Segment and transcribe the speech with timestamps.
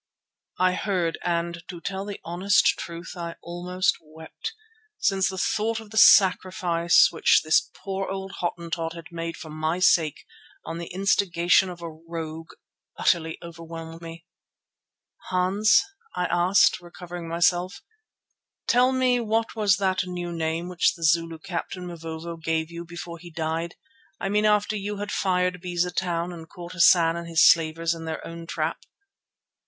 [0.57, 4.55] I heard and, to tell the honest truth, almost I wept,
[4.97, 9.77] since the thought of the sacrifice which this poor old Hottentot had made for my
[9.77, 10.25] sake
[10.65, 12.49] on the instigation of a rogue
[12.97, 14.25] utterly overwhelmed me.
[15.29, 15.83] "Hans,"
[16.15, 17.83] I asked recovering myself,
[18.65, 23.19] "tell me what was that new name which the Zulu captain Mavovo gave you before
[23.19, 23.75] he died,
[24.19, 28.05] I mean after you had fired Beza Town and caught Hassan and his slavers in
[28.05, 28.79] their own trap?"